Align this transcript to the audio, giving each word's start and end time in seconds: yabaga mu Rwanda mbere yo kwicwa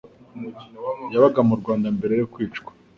yabaga 1.13 1.39
mu 1.47 1.55
Rwanda 1.61 1.87
mbere 1.97 2.13
yo 2.21 2.27
kwicwa 2.33 2.71